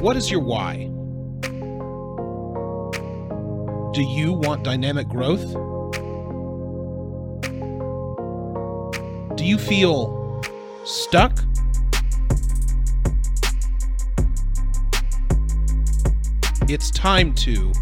What 0.00 0.16
is 0.16 0.30
your 0.30 0.38
why? 0.40 0.84
Do 3.94 4.02
you 4.02 4.32
want 4.32 4.62
dynamic 4.62 5.08
growth? 5.08 5.42
Do 9.36 9.44
you 9.44 9.58
feel 9.58 10.40
stuck? 10.84 11.36
It's 16.68 16.92
time 16.92 17.34
to 17.34 17.72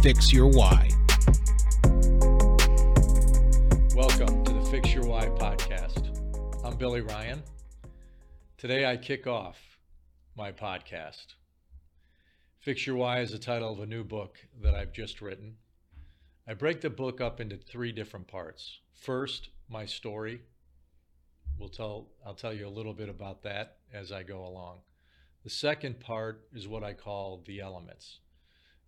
fix 0.00 0.32
your 0.32 0.46
why. 0.46 0.88
Welcome 3.94 4.42
to 4.44 4.52
the 4.54 4.66
Fix 4.70 4.94
Your 4.94 5.04
Why 5.04 5.26
podcast. 5.26 6.18
I'm 6.64 6.78
Billy 6.78 7.02
Ryan. 7.02 7.42
Today 8.64 8.86
I 8.86 8.96
kick 8.96 9.26
off 9.26 9.58
my 10.34 10.50
podcast. 10.50 11.34
Fix 12.60 12.86
Your 12.86 12.96
Why 12.96 13.20
is 13.20 13.30
the 13.30 13.38
title 13.38 13.70
of 13.70 13.80
a 13.80 13.84
new 13.84 14.02
book 14.02 14.38
that 14.62 14.74
I've 14.74 14.94
just 14.94 15.20
written. 15.20 15.56
I 16.48 16.54
break 16.54 16.80
the 16.80 16.88
book 16.88 17.20
up 17.20 17.42
into 17.42 17.58
three 17.58 17.92
different 17.92 18.26
parts. 18.26 18.78
First, 18.94 19.50
my 19.68 19.84
story. 19.84 20.40
We'll 21.58 21.68
tell 21.68 22.06
I'll 22.24 22.32
tell 22.32 22.54
you 22.54 22.66
a 22.66 22.70
little 22.70 22.94
bit 22.94 23.10
about 23.10 23.42
that 23.42 23.76
as 23.92 24.10
I 24.10 24.22
go 24.22 24.46
along. 24.46 24.78
The 25.42 25.50
second 25.50 26.00
part 26.00 26.48
is 26.54 26.66
what 26.66 26.82
I 26.82 26.94
call 26.94 27.42
the 27.44 27.60
elements. 27.60 28.20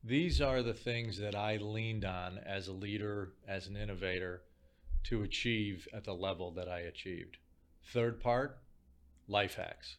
These 0.03 0.41
are 0.41 0.63
the 0.63 0.73
things 0.73 1.19
that 1.19 1.35
I 1.35 1.59
leaned 1.59 2.07
on 2.07 2.39
as 2.39 2.69
a 2.69 2.73
leader, 2.73 3.35
as 3.47 3.67
an 3.67 3.77
innovator, 3.77 4.41
to 5.05 5.23
achieve 5.23 5.87
at 5.93 6.05
the 6.05 6.15
level 6.15 6.51
that 6.53 6.67
I 6.67 6.79
achieved. 6.79 7.37
Third 7.93 8.21
part, 8.21 8.59
life 9.29 9.55
hacks. 9.55 9.97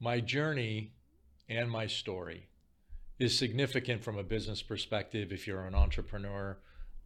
My 0.00 0.20
journey 0.20 0.92
and 1.48 1.70
my 1.70 1.86
story 1.86 2.48
is 3.18 3.38
significant 3.38 4.02
from 4.02 4.18
a 4.18 4.22
business 4.22 4.62
perspective. 4.62 5.32
If 5.32 5.46
you're 5.46 5.66
an 5.66 5.74
entrepreneur, 5.74 6.58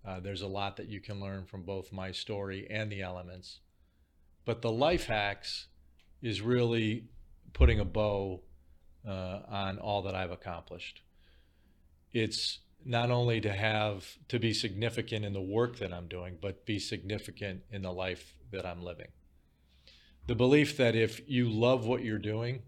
uh, 0.06 0.20
there's 0.20 0.42
a 0.42 0.46
lot 0.46 0.76
that 0.76 0.88
you 0.88 1.00
can 1.00 1.20
learn 1.20 1.44
from 1.44 1.62
both 1.62 1.92
my 1.92 2.12
story 2.12 2.66
and 2.70 2.90
the 2.90 3.02
elements. 3.02 3.60
But 4.44 4.62
the 4.62 4.72
life 4.72 5.06
hacks 5.06 5.66
is 6.22 6.40
really 6.40 7.04
putting 7.52 7.80
a 7.80 7.84
bow 7.84 8.40
uh, 9.06 9.40
on 9.48 9.78
all 9.78 10.02
that 10.02 10.14
I've 10.14 10.30
accomplished. 10.30 11.02
It's 12.12 12.60
not 12.84 13.10
only 13.10 13.40
to 13.40 13.52
have 13.52 14.06
to 14.28 14.38
be 14.38 14.54
significant 14.54 15.24
in 15.24 15.32
the 15.32 15.42
work 15.42 15.78
that 15.78 15.92
I'm 15.92 16.08
doing, 16.08 16.38
but 16.40 16.64
be 16.64 16.78
significant 16.78 17.62
in 17.70 17.82
the 17.82 17.92
life 17.92 18.34
that 18.50 18.64
I'm 18.64 18.82
living. 18.82 19.08
The 20.28 20.34
belief 20.34 20.76
that 20.76 20.94
if 20.94 21.22
you 21.26 21.48
love 21.48 21.86
what 21.86 22.04
you're 22.04 22.18
doing, 22.18 22.60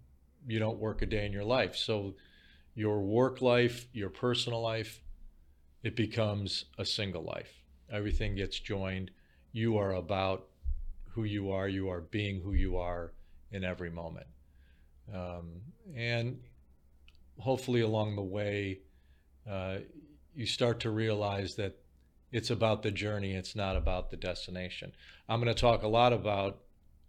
you 0.46 0.58
don't 0.58 0.78
work 0.78 1.02
a 1.02 1.06
day 1.06 1.26
in 1.26 1.32
your 1.32 1.44
life. 1.44 1.76
So 1.76 2.14
your 2.74 3.02
work 3.02 3.42
life, 3.42 3.86
your 3.92 4.08
personal 4.08 4.62
life, 4.62 5.02
it 5.82 5.94
becomes 5.94 6.64
a 6.78 6.86
single 6.86 7.22
life. 7.22 7.52
Everything 7.92 8.34
gets 8.34 8.58
joined. 8.58 9.10
You 9.52 9.76
are 9.76 9.92
about 9.92 10.46
who 11.10 11.24
you 11.24 11.50
are. 11.50 11.68
You 11.68 11.90
are 11.90 12.00
being 12.00 12.40
who 12.40 12.54
you 12.54 12.78
are 12.78 13.12
in 13.52 13.62
every 13.62 13.90
moment. 13.90 14.28
Um, 15.14 15.60
and 15.94 16.40
hopefully 17.38 17.82
along 17.82 18.16
the 18.16 18.22
way, 18.22 18.78
uh, 19.46 19.80
you 20.34 20.46
start 20.46 20.80
to 20.80 20.90
realize 20.90 21.56
that 21.56 21.76
it's 22.32 22.48
about 22.48 22.82
the 22.82 22.90
journey, 22.90 23.34
it's 23.34 23.54
not 23.54 23.76
about 23.76 24.10
the 24.10 24.16
destination. 24.16 24.92
I'm 25.28 25.42
going 25.42 25.54
to 25.54 25.60
talk 25.60 25.82
a 25.82 25.88
lot 25.88 26.14
about 26.14 26.60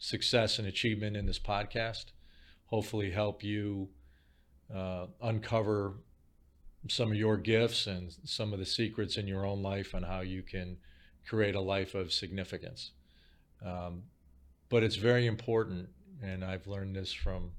success 0.02 0.58
and 0.58 0.68
achievement 0.68 1.16
in 1.16 1.28
this 1.28 1.38
podcast, 1.38 2.06
hopefully, 2.66 3.12
help 3.12 3.44
you 3.44 3.88
uh, 4.76 5.06
uncover 5.22 5.94
some 6.90 7.12
of 7.12 7.16
your 7.16 7.38
gifts 7.38 7.86
and 7.86 8.12
some 8.26 8.52
of 8.52 8.58
the 8.58 8.66
secrets 8.66 9.18
in 9.18 9.28
your 9.28 9.46
own 9.46 9.62
life 9.62 9.94
on 9.94 10.02
how 10.02 10.22
you 10.22 10.42
can 10.42 10.76
create 11.28 11.54
a 11.54 11.62
life 11.62 11.94
of 11.94 12.12
significance. 12.12 12.92
Um, 13.64 14.02
but 14.70 14.82
it's 14.82 14.96
very 14.96 15.28
important, 15.28 15.88
and 16.24 16.44
I've 16.44 16.66
learned 16.66 16.96
this 16.96 17.14
from 17.14 17.52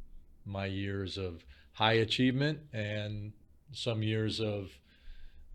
my 0.45 0.67
years 0.67 1.19
of 1.19 1.45
high 1.75 1.93
achievement 1.93 2.59
and 2.73 3.33
some 3.71 4.03
years 4.03 4.41
of, 4.41 4.73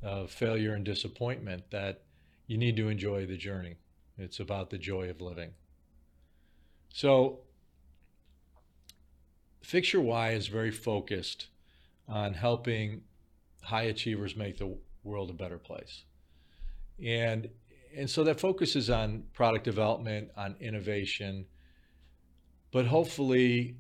of 0.02 0.32
failure 0.32 0.74
and 0.74 0.86
disappointment 0.86 1.70
that 1.72 2.04
you 2.48 2.58
need 2.58 2.78
to 2.78 2.88
enjoy 2.88 3.26
the 3.26 3.36
journey. 3.36 3.76
It's 4.18 4.40
about 4.40 4.70
the 4.70 4.78
joy 4.78 5.10
of 5.10 5.20
living. 5.20 5.52
So, 6.90 7.40
Fix 9.62 9.94
Your 9.94 10.02
Why 10.02 10.32
is 10.32 10.48
very 10.48 10.72
focused 10.72 11.48
on 12.08 12.34
helping 12.34 13.02
high 13.62 13.84
achievers 13.84 14.36
make 14.36 14.58
the 14.58 14.78
world 15.04 15.30
a 15.30 15.34
better 15.34 15.58
place. 15.58 16.04
And 17.04 17.50
and 17.96 18.10
so 18.10 18.24
that 18.26 18.40
focuses 18.40 18.90
on 18.90 19.24
product 19.34 19.64
development, 19.64 20.30
on 20.38 20.56
innovation, 20.60 21.46
but 22.72 22.86
hopefully 22.86 23.78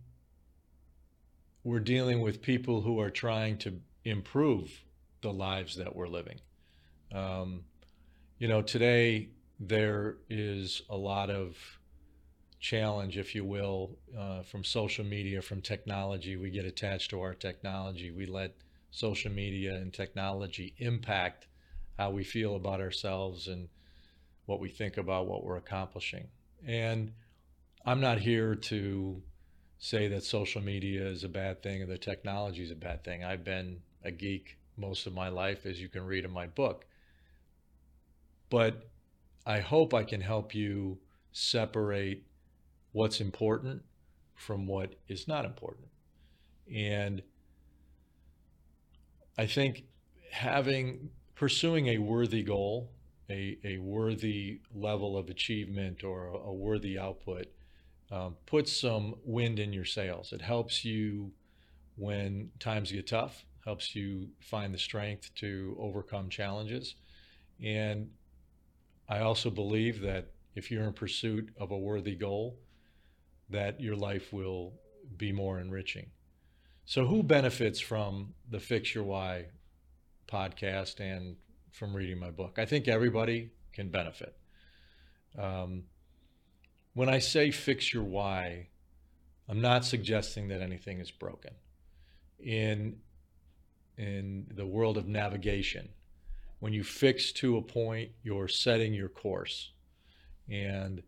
we're 1.63 1.79
dealing 1.79 2.21
with 2.21 2.41
people 2.41 2.81
who 2.81 2.99
are 2.99 3.11
trying 3.11 3.57
to 3.59 3.79
improve 4.05 4.71
the 5.21 5.31
lives 5.31 5.75
that 5.75 5.95
we're 5.95 6.07
living. 6.07 6.39
Um, 7.13 7.65
you 8.39 8.47
know, 8.47 8.61
today 8.61 9.29
there 9.59 10.17
is 10.29 10.81
a 10.89 10.97
lot 10.97 11.29
of 11.29 11.57
challenge, 12.59 13.17
if 13.17 13.35
you 13.35 13.45
will, 13.45 13.97
uh, 14.17 14.41
from 14.43 14.63
social 14.63 15.05
media, 15.05 15.41
from 15.41 15.61
technology. 15.61 16.35
We 16.35 16.49
get 16.49 16.65
attached 16.65 17.09
to 17.11 17.21
our 17.21 17.33
technology. 17.33 18.11
We 18.11 18.25
let 18.25 18.55
social 18.91 19.31
media 19.31 19.75
and 19.75 19.93
technology 19.93 20.73
impact 20.77 21.47
how 21.97 22.11
we 22.11 22.23
feel 22.23 22.55
about 22.55 22.79
ourselves 22.79 23.47
and 23.47 23.67
what 24.45 24.59
we 24.59 24.69
think 24.69 24.97
about 24.97 25.27
what 25.27 25.43
we're 25.43 25.57
accomplishing. 25.57 26.27
And 26.65 27.11
I'm 27.85 28.01
not 28.01 28.19
here 28.19 28.55
to 28.55 29.21
say 29.79 30.07
that 30.07 30.23
social 30.23 30.61
media 30.61 31.05
is 31.05 31.23
a 31.23 31.29
bad 31.29 31.61
thing 31.61 31.83
or 31.83 31.85
the 31.85 31.97
technology 31.97 32.63
is 32.63 32.71
a 32.71 32.75
bad 32.75 33.03
thing. 33.03 33.23
I've 33.23 33.43
been 33.43 33.81
a 34.03 34.11
geek 34.11 34.57
most 34.77 35.07
of 35.07 35.13
my 35.13 35.29
life, 35.29 35.65
as 35.65 35.81
you 35.81 35.89
can 35.89 36.05
read 36.05 36.25
in 36.25 36.31
my 36.31 36.47
book. 36.47 36.85
But 38.49 38.89
I 39.45 39.59
hope 39.59 39.93
I 39.93 40.03
can 40.03 40.21
help 40.21 40.53
you 40.53 40.99
separate 41.31 42.26
what's 42.97 43.21
important 43.21 43.83
from 44.33 44.65
what 44.65 44.95
is 45.07 45.27
not 45.27 45.45
important. 45.45 45.87
And 46.73 47.21
I 49.37 49.45
think 49.45 49.83
having 50.31 51.11
pursuing 51.35 51.89
a 51.89 51.99
worthy 51.99 52.41
goal, 52.41 52.89
a, 53.29 53.59
a 53.63 53.77
worthy 53.77 54.61
level 54.73 55.15
of 55.15 55.29
achievement 55.29 56.03
or 56.03 56.25
a, 56.25 56.37
a 56.37 56.53
worthy 56.53 56.97
output 56.97 57.45
um, 58.09 58.35
puts 58.47 58.75
some 58.75 59.13
wind 59.23 59.59
in 59.59 59.71
your 59.71 59.85
sails. 59.85 60.33
It 60.33 60.41
helps 60.41 60.83
you 60.83 61.31
when 61.97 62.49
times 62.59 62.91
get 62.91 63.05
tough, 63.05 63.45
helps 63.63 63.95
you 63.95 64.29
find 64.39 64.73
the 64.73 64.79
strength 64.79 65.29
to 65.35 65.77
overcome 65.79 66.29
challenges. 66.29 66.95
And 67.63 68.09
I 69.07 69.19
also 69.19 69.51
believe 69.51 70.01
that 70.01 70.31
if 70.55 70.71
you're 70.71 70.85
in 70.85 70.93
pursuit 70.93 71.49
of 71.59 71.69
a 71.69 71.77
worthy 71.77 72.15
goal, 72.15 72.57
that 73.49 73.79
your 73.79 73.95
life 73.95 74.33
will 74.33 74.73
be 75.17 75.31
more 75.31 75.59
enriching. 75.59 76.07
So, 76.85 77.05
who 77.05 77.23
benefits 77.23 77.79
from 77.79 78.33
the 78.49 78.59
Fix 78.59 78.95
Your 78.95 79.03
Why 79.03 79.45
podcast 80.27 80.99
and 80.99 81.35
from 81.71 81.95
reading 81.95 82.19
my 82.19 82.31
book? 82.31 82.57
I 82.57 82.65
think 82.65 82.87
everybody 82.87 83.51
can 83.73 83.89
benefit. 83.89 84.35
Um, 85.37 85.83
when 86.93 87.09
I 87.09 87.19
say 87.19 87.51
fix 87.51 87.93
your 87.93 88.03
why, 88.03 88.69
I'm 89.47 89.61
not 89.61 89.85
suggesting 89.85 90.47
that 90.47 90.61
anything 90.61 90.99
is 90.99 91.11
broken. 91.11 91.51
In 92.39 92.97
in 93.97 94.45
the 94.55 94.65
world 94.65 94.97
of 94.97 95.07
navigation, 95.07 95.89
when 96.59 96.73
you 96.73 96.83
fix 96.83 97.31
to 97.33 97.57
a 97.57 97.61
point, 97.61 98.11
you're 98.23 98.47
setting 98.47 98.93
your 98.93 99.09
course. 99.09 99.71
And 100.49 101.03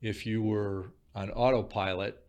if 0.00 0.26
you 0.26 0.42
were 0.42 0.92
on 1.14 1.30
autopilot, 1.30 2.22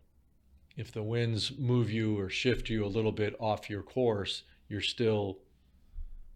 if 0.76 0.92
the 0.92 1.02
winds 1.02 1.52
move 1.58 1.90
you 1.90 2.18
or 2.18 2.28
shift 2.28 2.68
you 2.68 2.84
a 2.84 2.86
little 2.86 3.12
bit 3.12 3.36
off 3.38 3.68
your 3.70 3.82
course, 3.82 4.42
you're 4.68 4.80
still 4.80 5.38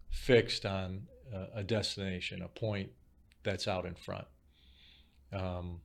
fixed 0.09 0.65
on 0.65 1.07
a 1.53 1.63
destination, 1.63 2.41
a 2.41 2.47
point 2.47 2.89
that's 3.43 3.67
out 3.67 3.85
in 3.85 3.95
front. 3.95 4.25
Um, 5.33 5.81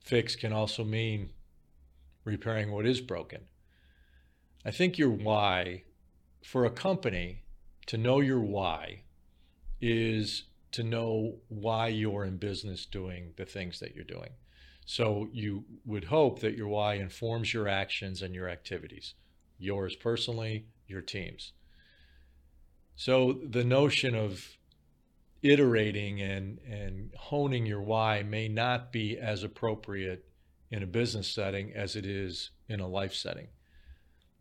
Fix 0.00 0.34
can 0.36 0.52
also 0.52 0.84
mean 0.84 1.30
repairing 2.24 2.72
what 2.72 2.86
is 2.86 3.00
broken. 3.00 3.42
I 4.64 4.70
think 4.70 4.98
your 4.98 5.10
why, 5.10 5.84
for 6.42 6.64
a 6.64 6.70
company, 6.70 7.42
to 7.86 7.96
know 7.96 8.20
your 8.20 8.40
why 8.40 9.02
is 9.80 10.44
to 10.72 10.82
know 10.82 11.36
why 11.48 11.88
you're 11.88 12.24
in 12.24 12.36
business 12.36 12.84
doing 12.84 13.32
the 13.36 13.44
things 13.44 13.80
that 13.80 13.94
you're 13.94 14.04
doing. 14.04 14.30
So 14.90 15.28
you 15.34 15.66
would 15.84 16.04
hope 16.04 16.40
that 16.40 16.56
your 16.56 16.68
why 16.68 16.94
informs 16.94 17.52
your 17.52 17.68
actions 17.68 18.22
and 18.22 18.34
your 18.34 18.48
activities, 18.48 19.12
yours 19.58 19.94
personally, 19.94 20.64
your 20.86 21.02
teams. 21.02 21.52
So 22.96 23.38
the 23.46 23.64
notion 23.64 24.14
of 24.14 24.56
iterating 25.42 26.22
and, 26.22 26.58
and 26.66 27.10
honing 27.18 27.66
your 27.66 27.82
why 27.82 28.22
may 28.22 28.48
not 28.48 28.90
be 28.90 29.18
as 29.18 29.42
appropriate 29.42 30.24
in 30.70 30.82
a 30.82 30.86
business 30.86 31.28
setting 31.28 31.70
as 31.74 31.94
it 31.94 32.06
is 32.06 32.48
in 32.70 32.80
a 32.80 32.88
life 32.88 33.12
setting. 33.12 33.48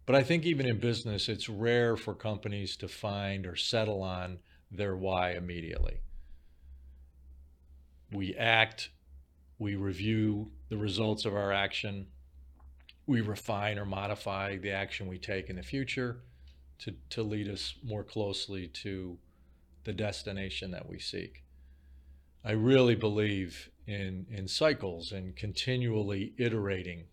But 0.06 0.16
I 0.16 0.24
think 0.24 0.46
even 0.46 0.66
in 0.66 0.80
business, 0.80 1.28
it's 1.28 1.50
rare 1.50 1.98
for 1.98 2.14
companies 2.14 2.78
to 2.78 2.88
find 2.88 3.46
or 3.46 3.58
settle 3.58 4.02
on 4.02 4.40
their 4.72 4.96
why 4.96 5.32
immediately. 5.32 6.00
We 8.14 8.34
act, 8.34 8.92
we 9.60 9.76
review 9.76 10.52
the 10.70 10.78
results 10.78 11.26
of 11.26 11.36
our 11.36 11.52
action, 11.52 12.08
we 13.06 13.22
refine 13.22 13.80
or 13.80 13.86
modify 13.86 14.58
the 14.58 14.72
action 14.72 15.08
we 15.08 15.18
take 15.18 15.50
in 15.50 15.56
the 15.56 15.64
future 15.64 16.18
to, 16.80 16.94
to 17.10 17.24
lead 17.24 17.50
us 17.50 17.74
more 17.84 18.04
closely 18.04 18.68
to 18.68 19.18
the 19.84 19.94
destination 19.94 20.72
that 20.72 20.88
we 20.88 21.00
seek. 21.00 21.44
I 22.44 22.52
really 22.52 22.96
believe 22.96 23.70
in, 23.88 24.26
in 24.30 24.48
cycles 24.48 25.12
and 25.12 25.36
continually 25.36 26.34
iterating 26.38 27.06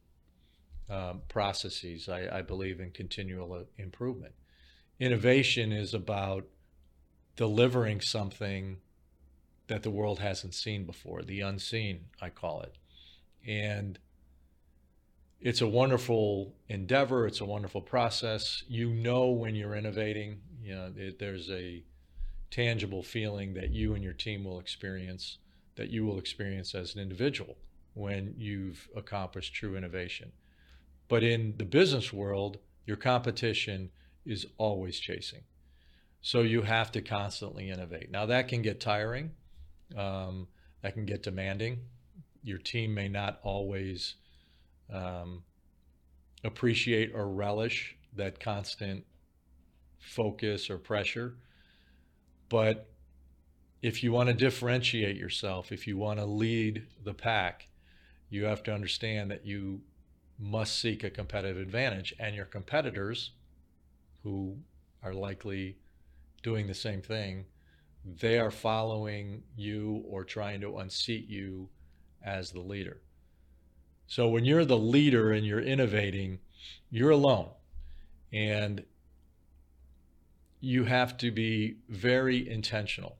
um, 0.91 1.23
processes. 1.29 2.09
I, 2.09 2.29
I 2.31 2.43
believe 2.43 2.81
in 2.81 2.91
continual 2.91 3.65
improvement. 3.79 4.35
Innovation 5.01 5.73
is 5.73 5.95
about 5.95 6.45
delivering 7.37 8.01
something 8.01 8.79
that 9.67 9.83
the 9.83 9.91
world 9.91 10.19
hasn't 10.19 10.55
seen 10.55 10.85
before, 10.85 11.23
the 11.23 11.41
unseen, 11.41 12.07
I 12.21 12.29
call 12.29 12.63
it. 12.63 12.75
And 13.47 13.99
it's 15.41 15.61
a 15.61 15.67
wonderful 15.67 16.55
endeavor. 16.69 17.27
It's 17.27 17.41
a 17.41 17.45
wonderful 17.45 17.83
process. 17.83 18.63
You 18.69 18.91
know 18.91 19.29
when 19.29 19.55
you're 19.55 19.75
innovating. 19.75 20.41
You 20.63 20.75
know, 20.75 20.93
it, 20.97 21.19
there's 21.19 21.51
a 21.51 21.83
tangible 22.51 23.03
feeling 23.03 23.55
that 23.55 23.71
you 23.71 23.95
and 23.95 24.03
your 24.03 24.13
team 24.13 24.45
will 24.45 24.59
experience, 24.59 25.39
that 25.77 25.91
you 25.91 26.07
will 26.07 26.19
experience 26.19 26.75
as 26.75 26.95
an 26.95 27.01
individual 27.01 27.57
when 27.95 28.35
you've 28.39 28.89
accomplished 28.97 29.55
true 29.55 29.77
innovation. 29.77 30.33
But 31.09 31.23
in 31.23 31.55
the 31.59 31.65
business 31.65 32.13
world, 32.13 32.59
your 32.87 32.97
competition 32.97 33.91
is 34.25 34.47
always 34.57 34.99
chasing. 34.99 35.43
So 36.23 36.41
you 36.41 36.63
have 36.63 36.91
to 36.93 37.03
constantly 37.03 37.69
innovate. 37.69 38.11
Now, 38.11 38.25
that 38.27 38.49
can 38.49 38.63
get 38.63 38.81
tiring, 38.81 39.33
um, 39.97 40.49
that 40.83 40.95
can 40.95 41.05
get 41.05 41.23
demanding. 41.23 41.81
Your 42.43 42.59
team 42.59 42.95
may 42.95 43.09
not 43.09 43.41
always 43.43 44.17
um, 44.93 45.43
appreciate 46.43 47.13
or 47.15 47.29
relish 47.29 47.97
that 48.17 48.39
constant 48.39 49.05
focus 49.99 50.69
or 50.71 50.79
pressure. 50.79 51.35
But 52.49 52.91
if 53.83 54.03
you 54.03 54.13
want 54.13 54.29
to 54.29 54.35
differentiate 54.35 55.17
yourself, 55.17 55.73
if 55.73 55.87
you 55.87 55.97
want 55.97 56.19
to 56.19 56.27
lead 56.27 56.87
the 57.03 57.15
pack, 57.15 57.69
you 58.31 58.45
have 58.45 58.63
to 58.65 58.75
understand 58.75 59.31
that 59.31 59.47
you 59.47 59.81
must 60.39 60.79
seek 60.81 61.05
a 61.05 61.11
competitive 61.11 61.57
advantage. 61.57 62.15
And 62.19 62.35
your 62.35 62.45
competitors, 62.45 63.31
who 64.23 64.57
are 65.03 65.13
likely 65.13 65.77
doing 66.43 66.67
the 66.67 66.75
same 66.75 67.03
thing, 67.03 67.45
they 68.05 68.39
are 68.39 68.51
following 68.51 69.43
you 69.57 70.05
or 70.07 70.25
trying 70.25 70.61
to 70.61 70.79
unseat 70.79 71.29
you 71.29 71.69
as 72.23 72.53
the 72.53 72.61
leader. 72.61 73.01
So 74.07 74.29
when 74.29 74.45
you're 74.45 74.65
the 74.65 74.79
leader 74.79 75.33
and 75.33 75.47
you're 75.47 75.61
innovating, 75.61 76.41
you're 76.91 77.11
alone. 77.11 77.51
And 78.33 78.85
you 80.61 80.85
have 80.85 81.17
to 81.19 81.31
be 81.31 81.77
very 81.89 82.49
intentional 82.49 83.17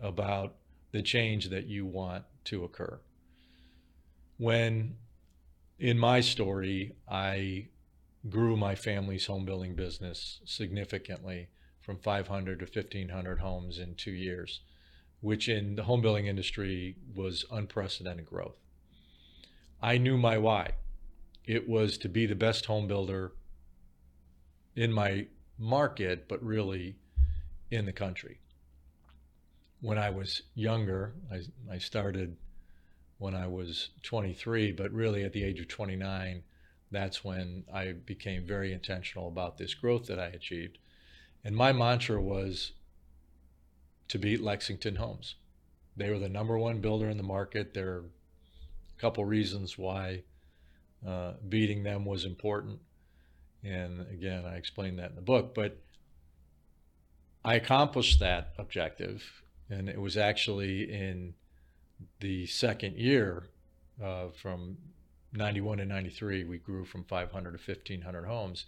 about 0.00 0.56
the 0.92 1.02
change 1.02 1.48
that 1.50 1.66
you 1.66 1.86
want 1.86 2.24
to 2.44 2.64
occur. 2.64 3.00
When 4.36 4.96
in 5.78 5.98
my 5.98 6.20
story, 6.20 6.94
I 7.08 7.68
grew 8.28 8.56
my 8.56 8.74
family's 8.74 9.26
home 9.26 9.44
building 9.44 9.74
business 9.74 10.40
significantly 10.44 11.48
from 11.82 11.98
500 11.98 12.60
to 12.60 12.64
1,500 12.64 13.40
homes 13.40 13.78
in 13.78 13.94
two 13.94 14.12
years, 14.12 14.60
which 15.20 15.48
in 15.48 15.74
the 15.74 15.84
home 15.84 16.00
building 16.00 16.26
industry 16.26 16.96
was 17.14 17.44
unprecedented 17.50 18.24
growth. 18.24 18.56
I 19.82 19.98
knew 19.98 20.16
my 20.16 20.38
why. 20.38 20.72
It 21.44 21.68
was 21.68 21.98
to 21.98 22.08
be 22.08 22.24
the 22.26 22.36
best 22.36 22.66
home 22.66 22.86
builder 22.86 23.32
in 24.76 24.92
my 24.92 25.26
market, 25.58 26.28
but 26.28 26.42
really 26.42 26.96
in 27.70 27.84
the 27.84 27.92
country. 27.92 28.38
When 29.80 29.98
I 29.98 30.10
was 30.10 30.42
younger, 30.54 31.14
I, 31.30 31.40
I 31.74 31.78
started 31.78 32.36
when 33.18 33.34
I 33.34 33.48
was 33.48 33.90
23, 34.02 34.72
but 34.72 34.92
really 34.92 35.24
at 35.24 35.32
the 35.32 35.42
age 35.42 35.60
of 35.60 35.68
29, 35.68 36.42
that's 36.92 37.24
when 37.24 37.64
I 37.72 37.92
became 37.92 38.46
very 38.46 38.72
intentional 38.72 39.28
about 39.28 39.58
this 39.58 39.74
growth 39.74 40.06
that 40.06 40.20
I 40.20 40.26
achieved. 40.26 40.78
And 41.44 41.56
my 41.56 41.72
mantra 41.72 42.20
was 42.20 42.72
to 44.08 44.18
beat 44.18 44.40
Lexington 44.40 44.96
Homes. 44.96 45.36
They 45.96 46.10
were 46.10 46.18
the 46.18 46.28
number 46.28 46.58
one 46.58 46.80
builder 46.80 47.08
in 47.08 47.16
the 47.16 47.22
market. 47.22 47.74
There 47.74 47.88
are 47.88 48.04
a 48.96 49.00
couple 49.00 49.24
reasons 49.24 49.76
why 49.76 50.22
uh, 51.06 51.32
beating 51.48 51.82
them 51.82 52.04
was 52.04 52.24
important. 52.24 52.80
And 53.64 54.00
again, 54.10 54.44
I 54.44 54.56
explained 54.56 54.98
that 54.98 55.10
in 55.10 55.16
the 55.16 55.22
book. 55.22 55.54
But 55.54 55.78
I 57.44 57.54
accomplished 57.54 58.20
that 58.20 58.52
objective. 58.58 59.42
And 59.68 59.88
it 59.88 60.00
was 60.00 60.16
actually 60.16 60.92
in 60.92 61.34
the 62.20 62.46
second 62.46 62.96
year 62.96 63.48
uh, 64.02 64.28
from 64.40 64.76
91 65.32 65.78
to 65.78 65.86
93, 65.86 66.44
we 66.44 66.58
grew 66.58 66.84
from 66.84 67.04
500 67.04 67.58
to 67.58 67.72
1,500 67.72 68.26
homes. 68.26 68.66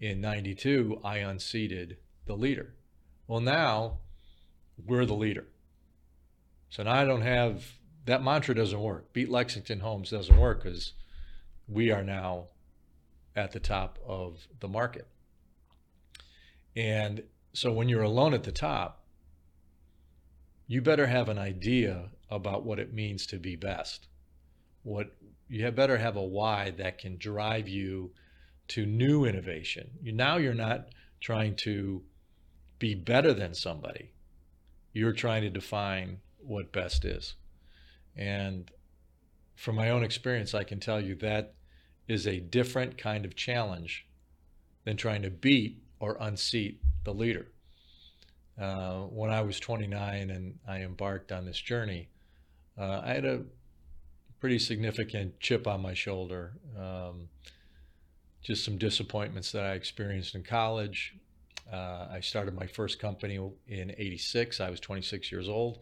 In 0.00 0.20
92, 0.20 1.00
I 1.02 1.18
unseated 1.18 1.96
the 2.26 2.36
leader. 2.36 2.74
Well, 3.26 3.40
now 3.40 3.98
we're 4.84 5.06
the 5.06 5.14
leader. 5.14 5.46
So 6.68 6.82
now 6.82 6.92
I 6.92 7.04
don't 7.04 7.22
have 7.22 7.64
that 8.04 8.22
mantra 8.22 8.54
doesn't 8.54 8.80
work. 8.80 9.12
Beat 9.12 9.30
Lexington 9.30 9.80
Homes 9.80 10.10
doesn't 10.10 10.38
work 10.38 10.62
because 10.62 10.92
we 11.66 11.90
are 11.90 12.04
now 12.04 12.46
at 13.34 13.52
the 13.52 13.60
top 13.60 13.98
of 14.06 14.46
the 14.60 14.68
market. 14.68 15.08
And 16.76 17.22
so 17.52 17.72
when 17.72 17.88
you're 17.88 18.02
alone 18.02 18.34
at 18.34 18.44
the 18.44 18.52
top, 18.52 19.04
you 20.66 20.82
better 20.82 21.06
have 21.06 21.28
an 21.28 21.38
idea 21.38 22.10
about 22.30 22.64
what 22.64 22.78
it 22.78 22.92
means 22.92 23.26
to 23.26 23.38
be 23.38 23.56
best. 23.56 24.08
What 24.82 25.12
you 25.48 25.64
have 25.64 25.74
better 25.74 25.96
have 25.96 26.16
a 26.16 26.22
why 26.22 26.70
that 26.72 26.98
can 26.98 27.16
drive 27.18 27.68
you 27.68 28.12
to 28.68 28.86
new 28.86 29.24
innovation. 29.24 29.90
You, 30.02 30.12
now 30.12 30.36
you're 30.36 30.54
not 30.54 30.88
trying 31.20 31.56
to 31.56 32.02
be 32.78 32.94
better 32.94 33.32
than 33.32 33.54
somebody. 33.54 34.12
You're 34.92 35.12
trying 35.12 35.42
to 35.42 35.50
define 35.50 36.18
what 36.38 36.72
best 36.72 37.04
is. 37.04 37.34
And 38.16 38.70
from 39.54 39.76
my 39.76 39.90
own 39.90 40.04
experience, 40.04 40.54
I 40.54 40.64
can 40.64 40.80
tell 40.80 41.00
you 41.00 41.14
that 41.16 41.54
is 42.08 42.26
a 42.26 42.40
different 42.40 42.96
kind 42.98 43.24
of 43.24 43.34
challenge 43.34 44.06
than 44.84 44.96
trying 44.96 45.22
to 45.22 45.30
beat 45.30 45.82
or 45.98 46.16
unseat 46.20 46.80
the 47.04 47.12
leader. 47.12 47.48
Uh, 48.60 49.00
when 49.02 49.30
I 49.30 49.42
was 49.42 49.60
29 49.60 50.30
and 50.30 50.58
I 50.66 50.78
embarked 50.78 51.32
on 51.32 51.44
this 51.44 51.60
journey, 51.60 52.08
uh, 52.78 53.02
I 53.04 53.14
had 53.14 53.24
a 53.24 53.42
pretty 54.40 54.58
significant 54.58 55.40
chip 55.40 55.66
on 55.66 55.82
my 55.82 55.94
shoulder. 55.94 56.52
Um, 56.78 57.28
just 58.46 58.64
some 58.64 58.78
disappointments 58.78 59.50
that 59.50 59.64
I 59.64 59.72
experienced 59.72 60.36
in 60.36 60.44
college. 60.44 61.16
Uh, 61.70 62.06
I 62.12 62.20
started 62.20 62.54
my 62.54 62.68
first 62.68 63.00
company 63.00 63.40
in 63.66 63.90
86. 63.98 64.60
I 64.60 64.70
was 64.70 64.78
26 64.78 65.32
years 65.32 65.48
old. 65.48 65.80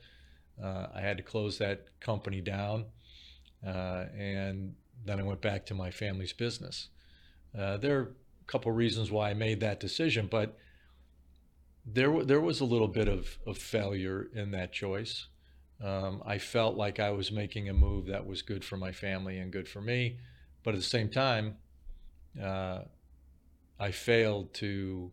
Uh, 0.63 0.87
I 0.95 1.03
had 1.03 1.19
to 1.19 1.23
close 1.23 1.59
that 1.59 1.89
company 2.01 2.41
down. 2.41 2.87
Uh, 3.67 4.07
and 4.17 4.75
then 5.05 5.21
I 5.21 5.23
went 5.23 5.43
back 5.43 5.67
to 5.67 5.75
my 5.75 5.91
family's 5.91 6.33
business. 6.33 6.89
Uh, 7.57 7.77
there 7.77 7.99
are 7.99 8.03
a 8.03 8.45
couple 8.47 8.73
reasons 8.73 9.11
why 9.11 9.29
I 9.29 9.35
made 9.35 9.61
that 9.61 9.79
decision, 9.79 10.27
but 10.31 10.57
there, 11.85 12.25
there 12.25 12.41
was 12.41 12.61
a 12.61 12.65
little 12.65 12.89
bit 12.89 13.09
of, 13.09 13.37
of 13.47 13.59
failure 13.59 14.29
in 14.33 14.53
that 14.53 14.73
choice. 14.73 15.27
Um, 15.83 16.23
I 16.25 16.39
felt 16.39 16.77
like 16.77 16.99
I 16.99 17.11
was 17.11 17.31
making 17.31 17.69
a 17.69 17.75
move 17.75 18.07
that 18.07 18.27
was 18.27 18.41
good 18.41 18.65
for 18.65 18.79
my 18.79 18.93
family 18.93 19.37
and 19.37 19.53
good 19.53 19.69
for 19.69 19.83
me, 19.83 20.17
but 20.63 20.73
at 20.73 20.81
the 20.81 20.87
same 20.87 21.11
time, 21.11 21.59
uh, 22.43 22.81
I 23.79 23.91
failed 23.91 24.55
to 24.55 25.11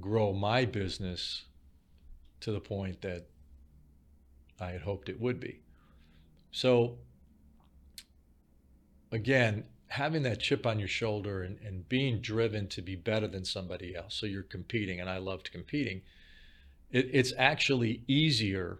grow 0.00 0.32
my 0.32 0.64
business 0.64 1.44
to 2.40 2.52
the 2.52 2.60
point 2.60 3.02
that 3.02 3.26
I 4.60 4.70
had 4.70 4.82
hoped 4.82 5.08
it 5.08 5.20
would 5.20 5.40
be. 5.40 5.60
So 6.50 6.98
again, 9.10 9.64
having 9.88 10.22
that 10.22 10.40
chip 10.40 10.66
on 10.66 10.78
your 10.78 10.88
shoulder 10.88 11.42
and, 11.42 11.58
and 11.64 11.88
being 11.88 12.20
driven 12.20 12.66
to 12.66 12.80
be 12.80 12.96
better 12.96 13.28
than 13.28 13.44
somebody 13.44 13.94
else. 13.94 14.14
So 14.14 14.26
you're 14.26 14.42
competing, 14.42 15.00
and 15.00 15.10
I 15.10 15.18
loved 15.18 15.52
competing. 15.52 16.02
It, 16.90 17.10
it's 17.12 17.32
actually 17.36 18.02
easier 18.06 18.78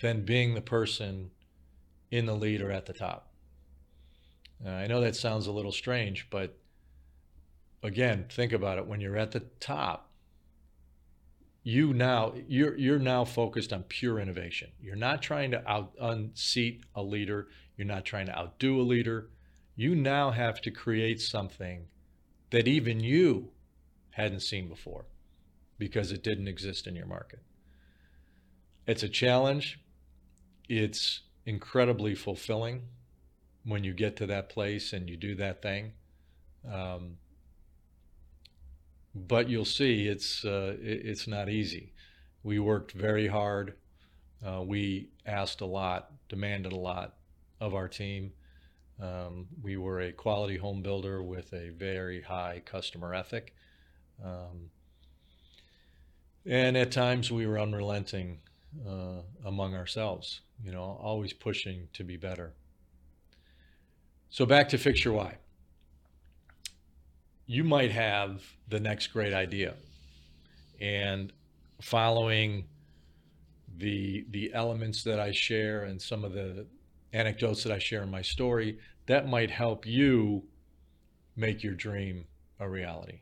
than 0.00 0.24
being 0.24 0.54
the 0.54 0.60
person 0.60 1.30
in 2.10 2.26
the 2.26 2.34
lead 2.34 2.60
or 2.60 2.70
at 2.70 2.86
the 2.86 2.92
top. 2.92 3.31
Uh, 4.64 4.70
I 4.70 4.86
know 4.86 5.00
that 5.00 5.16
sounds 5.16 5.46
a 5.46 5.52
little 5.52 5.72
strange, 5.72 6.28
but 6.30 6.56
again, 7.82 8.26
think 8.28 8.52
about 8.52 8.78
it. 8.78 8.86
When 8.86 9.00
you're 9.00 9.16
at 9.16 9.32
the 9.32 9.40
top, 9.60 10.08
you 11.64 11.92
now 11.92 12.34
you're 12.48 12.76
you're 12.76 12.98
now 12.98 13.24
focused 13.24 13.72
on 13.72 13.84
pure 13.84 14.18
innovation. 14.18 14.70
You're 14.80 14.96
not 14.96 15.22
trying 15.22 15.52
to 15.52 15.68
out 15.70 15.92
unseat 16.00 16.84
a 16.94 17.02
leader. 17.02 17.48
You're 17.76 17.86
not 17.86 18.04
trying 18.04 18.26
to 18.26 18.36
outdo 18.36 18.80
a 18.80 18.82
leader. 18.82 19.30
You 19.76 19.94
now 19.94 20.30
have 20.30 20.60
to 20.62 20.70
create 20.70 21.20
something 21.20 21.86
that 22.50 22.68
even 22.68 23.00
you 23.00 23.50
hadn't 24.10 24.40
seen 24.40 24.68
before 24.68 25.06
because 25.78 26.12
it 26.12 26.22
didn't 26.22 26.48
exist 26.48 26.86
in 26.86 26.94
your 26.94 27.06
market. 27.06 27.40
It's 28.86 29.02
a 29.02 29.08
challenge. 29.08 29.80
It's 30.68 31.22
incredibly 31.46 32.14
fulfilling 32.14 32.82
when 33.64 33.84
you 33.84 33.92
get 33.92 34.16
to 34.16 34.26
that 34.26 34.48
place 34.48 34.92
and 34.92 35.08
you 35.08 35.16
do 35.16 35.34
that 35.36 35.62
thing. 35.62 35.92
Um, 36.70 37.16
but 39.14 39.48
you'll 39.48 39.64
see 39.64 40.08
it's 40.08 40.44
uh, 40.44 40.76
it's 40.80 41.26
not 41.26 41.48
easy. 41.48 41.92
We 42.42 42.58
worked 42.58 42.92
very 42.92 43.28
hard. 43.28 43.74
Uh, 44.44 44.62
we 44.62 45.10
asked 45.26 45.60
a 45.60 45.66
lot, 45.66 46.12
demanded 46.28 46.72
a 46.72 46.76
lot 46.76 47.14
of 47.60 47.74
our 47.74 47.88
team. 47.88 48.32
Um, 49.00 49.46
we 49.62 49.76
were 49.76 50.00
a 50.00 50.12
quality 50.12 50.56
home 50.56 50.82
builder 50.82 51.22
with 51.22 51.52
a 51.52 51.70
very 51.70 52.22
high 52.22 52.62
customer 52.64 53.14
ethic. 53.14 53.54
Um, 54.24 54.70
and 56.44 56.76
at 56.76 56.90
times 56.90 57.30
we 57.30 57.46
were 57.46 57.58
unrelenting 57.58 58.40
uh, 58.88 59.22
among 59.44 59.74
ourselves, 59.74 60.40
you 60.62 60.72
know, 60.72 60.82
always 60.82 61.32
pushing 61.32 61.88
to 61.92 62.04
be 62.04 62.16
better. 62.16 62.54
So 64.32 64.46
back 64.46 64.70
to 64.70 64.78
Fix 64.78 65.04
Your 65.04 65.12
Why. 65.12 65.36
You 67.44 67.64
might 67.64 67.90
have 67.90 68.42
the 68.66 68.80
next 68.80 69.08
great 69.08 69.34
idea. 69.34 69.74
And 70.80 71.30
following 71.82 72.64
the 73.76 74.24
the 74.30 74.50
elements 74.54 75.04
that 75.04 75.20
I 75.20 75.32
share 75.32 75.84
and 75.84 76.00
some 76.00 76.24
of 76.24 76.32
the 76.32 76.66
anecdotes 77.12 77.62
that 77.64 77.72
I 77.74 77.78
share 77.78 78.02
in 78.02 78.10
my 78.10 78.22
story, 78.22 78.78
that 79.04 79.28
might 79.28 79.50
help 79.50 79.84
you 79.84 80.44
make 81.36 81.62
your 81.62 81.74
dream 81.74 82.24
a 82.58 82.66
reality. 82.66 83.20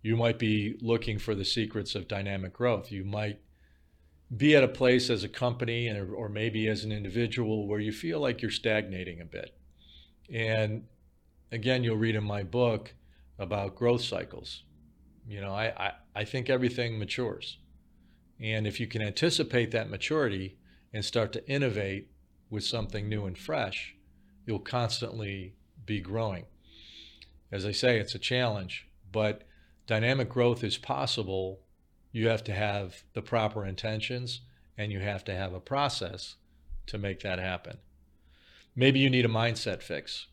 You 0.00 0.16
might 0.16 0.38
be 0.38 0.78
looking 0.80 1.18
for 1.18 1.34
the 1.34 1.44
secrets 1.44 1.96
of 1.96 2.06
dynamic 2.06 2.52
growth. 2.52 2.92
You 2.92 3.04
might 3.04 3.40
be 4.36 4.54
at 4.54 4.62
a 4.62 4.68
place 4.68 5.10
as 5.10 5.24
a 5.24 5.28
company 5.28 5.90
or 5.90 6.28
maybe 6.28 6.68
as 6.68 6.84
an 6.84 6.92
individual 6.92 7.66
where 7.66 7.80
you 7.80 7.90
feel 7.90 8.20
like 8.20 8.42
you're 8.42 8.52
stagnating 8.52 9.20
a 9.20 9.24
bit. 9.24 9.56
And 10.32 10.84
again, 11.52 11.84
you'll 11.84 11.96
read 11.96 12.14
in 12.14 12.24
my 12.24 12.42
book 12.42 12.94
about 13.38 13.76
growth 13.76 14.02
cycles. 14.02 14.64
You 15.26 15.40
know, 15.40 15.52
I, 15.52 15.66
I, 15.76 15.92
I 16.14 16.24
think 16.24 16.48
everything 16.48 16.98
matures. 16.98 17.58
And 18.40 18.66
if 18.66 18.80
you 18.80 18.86
can 18.86 19.02
anticipate 19.02 19.70
that 19.72 19.90
maturity 19.90 20.58
and 20.92 21.04
start 21.04 21.32
to 21.34 21.48
innovate 21.48 22.10
with 22.50 22.64
something 22.64 23.08
new 23.08 23.26
and 23.26 23.36
fresh, 23.36 23.94
you'll 24.46 24.58
constantly 24.58 25.54
be 25.84 26.00
growing. 26.00 26.44
As 27.50 27.66
I 27.66 27.72
say, 27.72 27.98
it's 27.98 28.14
a 28.14 28.18
challenge, 28.18 28.88
but 29.10 29.42
dynamic 29.86 30.28
growth 30.28 30.62
is 30.62 30.78
possible. 30.78 31.60
You 32.12 32.28
have 32.28 32.44
to 32.44 32.52
have 32.52 33.02
the 33.14 33.22
proper 33.22 33.64
intentions 33.64 34.40
and 34.76 34.92
you 34.92 35.00
have 35.00 35.24
to 35.24 35.34
have 35.34 35.52
a 35.52 35.60
process 35.60 36.36
to 36.86 36.98
make 36.98 37.20
that 37.20 37.38
happen. 37.38 37.78
Maybe 38.78 39.00
you 39.00 39.10
need 39.10 39.24
a 39.24 39.28
mindset 39.28 39.82
fix. 39.82 40.28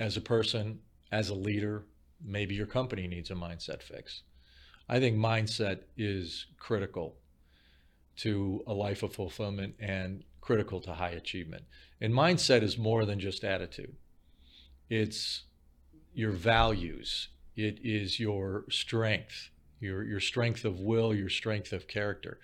As 0.00 0.16
a 0.16 0.22
person, 0.22 0.78
as 1.12 1.28
a 1.28 1.34
leader, 1.34 1.84
maybe 2.24 2.54
your 2.54 2.64
company 2.64 3.06
needs 3.06 3.30
a 3.30 3.34
mindset 3.34 3.82
fix. 3.82 4.22
I 4.88 5.00
think 5.00 5.18
mindset 5.18 5.80
is 5.98 6.46
critical 6.58 7.16
to 8.20 8.64
a 8.66 8.72
life 8.72 9.02
of 9.02 9.12
fulfillment 9.12 9.74
and 9.78 10.24
critical 10.40 10.80
to 10.80 10.94
high 10.94 11.10
achievement. 11.10 11.64
And 12.00 12.10
mindset 12.10 12.62
is 12.62 12.78
more 12.78 13.04
than 13.04 13.20
just 13.20 13.44
attitude. 13.44 13.96
It's 14.88 15.42
your 16.14 16.32
values. 16.32 17.28
It 17.54 17.80
is 17.84 18.18
your 18.18 18.64
strength, 18.70 19.50
your, 19.78 20.04
your 20.04 20.20
strength 20.20 20.64
of 20.64 20.80
will, 20.80 21.14
your 21.14 21.28
strength 21.28 21.74
of 21.74 21.86
character. 21.86 22.38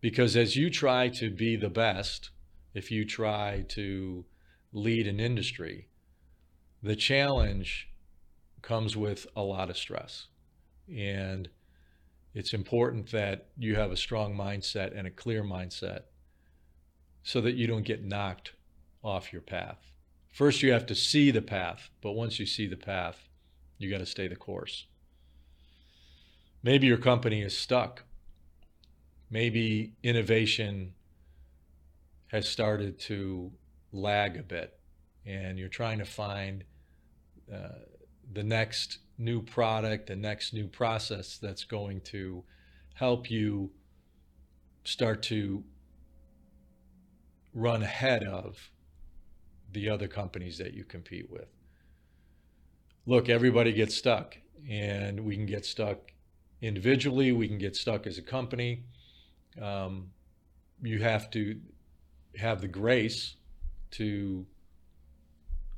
Because 0.00 0.36
as 0.36 0.56
you 0.56 0.70
try 0.70 1.08
to 1.10 1.30
be 1.30 1.54
the 1.54 1.70
best, 1.70 2.30
if 2.74 2.90
you 2.90 3.04
try 3.04 3.64
to 3.68 4.24
lead 4.72 5.06
an 5.06 5.20
industry, 5.20 5.88
the 6.82 6.96
challenge 6.96 7.88
comes 8.60 8.96
with 8.96 9.26
a 9.36 9.42
lot 9.42 9.70
of 9.70 9.78
stress. 9.78 10.26
And 10.92 11.48
it's 12.34 12.52
important 12.52 13.12
that 13.12 13.46
you 13.56 13.76
have 13.76 13.92
a 13.92 13.96
strong 13.96 14.36
mindset 14.36 14.96
and 14.96 15.06
a 15.06 15.10
clear 15.10 15.44
mindset 15.44 16.02
so 17.22 17.40
that 17.40 17.54
you 17.54 17.66
don't 17.66 17.84
get 17.84 18.04
knocked 18.04 18.52
off 19.02 19.32
your 19.32 19.42
path. 19.42 19.92
First, 20.30 20.62
you 20.62 20.72
have 20.72 20.86
to 20.86 20.94
see 20.96 21.30
the 21.30 21.40
path, 21.40 21.90
but 22.02 22.12
once 22.12 22.40
you 22.40 22.46
see 22.46 22.66
the 22.66 22.76
path, 22.76 23.28
you 23.78 23.88
got 23.88 23.98
to 23.98 24.06
stay 24.06 24.26
the 24.26 24.36
course. 24.36 24.86
Maybe 26.62 26.86
your 26.86 26.98
company 26.98 27.42
is 27.42 27.56
stuck. 27.56 28.02
Maybe 29.30 29.92
innovation 30.02 30.94
has 32.34 32.48
started 32.48 32.98
to 32.98 33.48
lag 33.92 34.36
a 34.36 34.42
bit 34.42 34.76
and 35.24 35.56
you're 35.56 35.68
trying 35.68 35.98
to 35.98 36.04
find 36.04 36.64
uh, 37.52 37.68
the 38.32 38.42
next 38.42 38.98
new 39.18 39.40
product, 39.40 40.08
the 40.08 40.16
next 40.16 40.52
new 40.52 40.66
process 40.66 41.38
that's 41.38 41.62
going 41.62 42.00
to 42.00 42.42
help 42.94 43.30
you 43.30 43.70
start 44.82 45.22
to 45.22 45.62
run 47.54 47.84
ahead 47.84 48.24
of 48.24 48.58
the 49.70 49.88
other 49.88 50.08
companies 50.08 50.58
that 50.58 50.74
you 50.74 50.82
compete 50.82 51.30
with. 51.30 51.46
Look, 53.06 53.28
everybody 53.28 53.72
gets 53.72 53.94
stuck, 53.94 54.36
and 54.68 55.20
we 55.20 55.36
can 55.36 55.46
get 55.46 55.64
stuck 55.64 56.10
individually, 56.60 57.30
we 57.30 57.46
can 57.46 57.58
get 57.58 57.76
stuck 57.76 58.08
as 58.08 58.18
a 58.18 58.22
company. 58.22 58.82
Um, 59.62 60.10
you 60.82 61.00
have 61.00 61.30
to 61.30 61.60
have 62.38 62.60
the 62.60 62.68
grace 62.68 63.36
to 63.92 64.46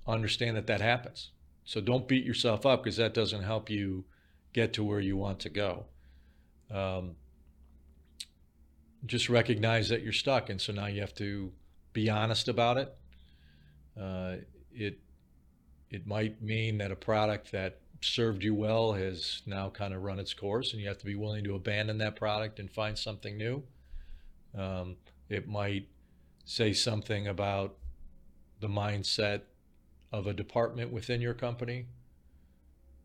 understand 0.06 0.56
that 0.56 0.66
that 0.66 0.80
happens. 0.80 1.30
So 1.64 1.80
don't 1.80 2.06
beat 2.06 2.24
yourself 2.24 2.64
up 2.64 2.84
because 2.84 2.96
that 2.96 3.12
doesn't 3.12 3.42
help 3.42 3.68
you 3.68 4.04
get 4.52 4.72
to 4.74 4.84
where 4.84 5.00
you 5.00 5.16
want 5.16 5.40
to 5.40 5.48
go. 5.48 5.86
Um, 6.70 7.16
just 9.04 9.28
recognize 9.28 9.88
that 9.88 10.02
you're 10.02 10.12
stuck, 10.12 10.48
and 10.48 10.60
so 10.60 10.72
now 10.72 10.86
you 10.86 11.00
have 11.00 11.14
to 11.16 11.52
be 11.92 12.08
honest 12.08 12.48
about 12.48 12.78
it. 12.78 12.96
Uh, 14.00 14.36
it 14.72 14.98
it 15.90 16.06
might 16.06 16.42
mean 16.42 16.78
that 16.78 16.90
a 16.90 16.96
product 16.96 17.52
that 17.52 17.80
served 18.00 18.42
you 18.42 18.54
well 18.54 18.92
has 18.92 19.42
now 19.46 19.70
kind 19.70 19.94
of 19.94 20.02
run 20.02 20.18
its 20.18 20.34
course, 20.34 20.72
and 20.72 20.80
you 20.80 20.88
have 20.88 20.98
to 20.98 21.06
be 21.06 21.14
willing 21.14 21.44
to 21.44 21.54
abandon 21.54 21.98
that 21.98 22.16
product 22.16 22.58
and 22.58 22.70
find 22.70 22.98
something 22.98 23.36
new. 23.36 23.62
Um, 24.56 24.96
it 25.28 25.48
might 25.48 25.88
say 26.46 26.72
something 26.72 27.26
about 27.26 27.76
the 28.60 28.68
mindset 28.68 29.42
of 30.12 30.28
a 30.28 30.32
department 30.32 30.92
within 30.92 31.20
your 31.20 31.34
company 31.34 31.86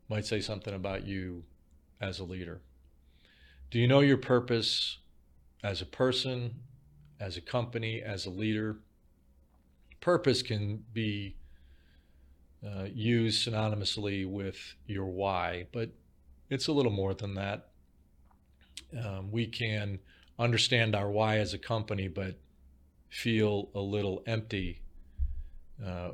might 0.08 0.26
say 0.26 0.40
something 0.40 0.74
about 0.74 1.06
you 1.06 1.44
as 2.00 2.20
a 2.20 2.24
leader. 2.24 2.62
Do 3.72 3.80
you 3.80 3.88
know 3.88 4.02
your 4.02 4.18
purpose 4.18 5.00
as 5.64 5.82
a 5.82 5.86
person, 5.86 6.54
as 7.20 7.36
a 7.36 7.42
company, 7.42 8.02
as 8.02 8.28
a 8.28 8.30
leader? 8.30 8.78
Purpose 10.02 10.44
can 10.44 10.84
be 10.94 11.36
uh, 12.64 12.86
used 12.94 13.48
synonymously 13.48 14.30
with 14.30 14.76
your 14.86 15.08
why, 15.08 15.66
but 15.72 15.90
it's 16.52 16.68
a 16.68 16.72
little 16.72 16.92
more 16.92 17.16
than 17.16 17.34
that. 17.36 17.70
Um, 19.04 19.32
we 19.32 19.48
can 19.48 19.98
understand 20.38 20.96
our 20.96 21.10
why 21.10 21.38
as 21.38 21.56
a 21.56 21.58
company, 21.58 22.08
but 22.08 22.38
feel 23.12 23.70
a 23.76 23.80
little 23.80 24.24
empty 24.26 24.82
uh, 25.86 26.12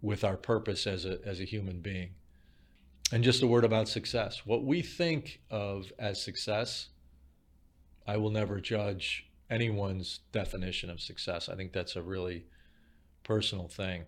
with 0.00 0.24
our 0.24 0.36
purpose 0.36 0.86
as 0.86 1.04
a, 1.04 1.18
as 1.24 1.38
a 1.38 1.44
human 1.44 1.80
being. 1.80 2.10
And 3.12 3.22
just 3.22 3.42
a 3.42 3.46
word 3.46 3.64
about 3.64 3.88
success. 3.88 4.46
What 4.46 4.64
we 4.64 4.80
think 4.80 5.42
of 5.50 5.92
as 5.98 6.20
success, 6.20 6.88
I 8.06 8.16
will 8.16 8.30
never 8.30 8.58
judge 8.58 9.26
anyone's 9.50 10.20
definition 10.32 10.88
of 10.88 10.98
success. 10.98 11.50
I 11.50 11.56
think 11.56 11.72
that's 11.72 11.94
a 11.94 12.02
really 12.02 12.46
personal 13.22 13.68
thing. 13.68 14.06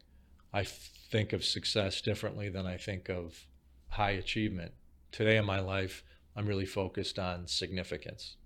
I 0.55 0.65
think 0.65 1.35
of 1.35 1.45
success 1.45 2.01
differently 2.01 2.49
than 2.49 2.67
I 2.67 2.79
think 2.79 3.11
of 3.11 3.47
high 3.89 4.13
achievement. 4.13 4.73
Today 5.13 5.37
in 5.37 5.45
my 5.45 5.61
life, 5.61 6.03
I'm 6.35 6.47
really 6.47 6.65
focused 6.65 7.19
on 7.19 7.47
significance. 7.47 8.37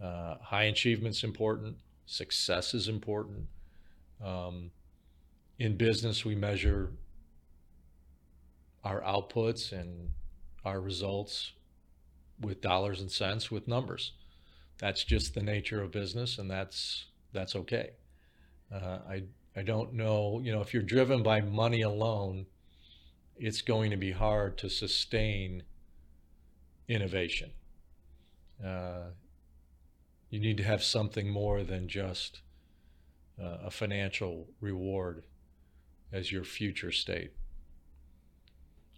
Uh, 0.00 0.36
high 0.42 0.64
achievement's 0.64 1.24
important. 1.24 1.76
Success 2.10 2.74
is 2.74 2.88
important. 2.88 3.46
Um, 4.20 4.72
in 5.60 5.76
business, 5.76 6.24
we 6.24 6.34
measure 6.34 6.90
our 8.82 9.00
outputs 9.02 9.70
and 9.70 10.10
our 10.64 10.80
results 10.80 11.52
with 12.40 12.60
dollars 12.60 13.00
and 13.00 13.12
cents, 13.12 13.52
with 13.52 13.68
numbers. 13.68 14.10
That's 14.78 15.04
just 15.04 15.34
the 15.34 15.42
nature 15.42 15.84
of 15.84 15.92
business, 15.92 16.38
and 16.38 16.50
that's 16.50 17.04
that's 17.32 17.54
okay. 17.54 17.90
Uh, 18.74 18.98
I 19.08 19.22
I 19.54 19.62
don't 19.62 19.92
know, 19.92 20.40
you 20.42 20.50
know, 20.50 20.62
if 20.62 20.74
you're 20.74 20.82
driven 20.82 21.22
by 21.22 21.40
money 21.40 21.82
alone, 21.82 22.46
it's 23.36 23.62
going 23.62 23.92
to 23.92 23.96
be 23.96 24.10
hard 24.10 24.58
to 24.58 24.68
sustain 24.68 25.62
innovation. 26.88 27.52
Uh, 28.64 29.10
you 30.30 30.40
need 30.40 30.56
to 30.56 30.62
have 30.62 30.82
something 30.82 31.28
more 31.28 31.62
than 31.62 31.88
just 31.88 32.40
uh, 33.40 33.58
a 33.64 33.70
financial 33.70 34.48
reward 34.60 35.24
as 36.12 36.32
your 36.32 36.44
future 36.44 36.92
state. 36.92 37.32